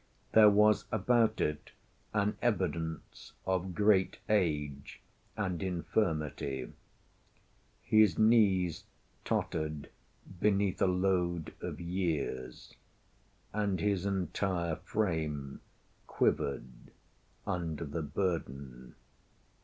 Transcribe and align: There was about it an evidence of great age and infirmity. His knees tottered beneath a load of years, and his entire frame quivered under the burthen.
There 0.31 0.49
was 0.49 0.85
about 0.91 1.39
it 1.39 1.73
an 2.11 2.35
evidence 2.41 3.33
of 3.45 3.75
great 3.75 4.17
age 4.29 4.99
and 5.37 5.61
infirmity. 5.61 6.73
His 7.83 8.17
knees 8.17 8.85
tottered 9.23 9.91
beneath 10.39 10.81
a 10.81 10.87
load 10.87 11.53
of 11.61 11.79
years, 11.79 12.73
and 13.53 13.79
his 13.79 14.03
entire 14.07 14.77
frame 14.77 15.59
quivered 16.07 16.65
under 17.45 17.85
the 17.85 18.01
burthen. 18.01 18.95